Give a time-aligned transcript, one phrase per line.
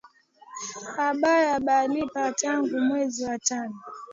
[1.07, 3.77] Abaya balipa tangu mwenzi wa tano